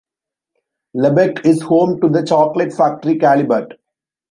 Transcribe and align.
Lebbeke 0.97 1.45
is 1.45 1.61
home 1.61 2.01
to 2.01 2.09
the 2.09 2.25
chocolate 2.25 2.73
factory 2.73 3.19
Callebaut. 3.19 3.73